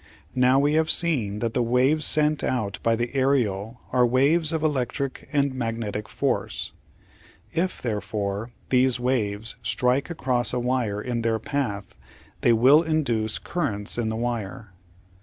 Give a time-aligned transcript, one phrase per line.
[0.33, 4.63] Now we have seen that the waves sent out by the aerial are waves of
[4.63, 6.73] electric and magnetic force.
[7.51, 11.95] If, therefore, these waves strike across a wire in their path
[12.41, 14.73] they will induce currents in this wire.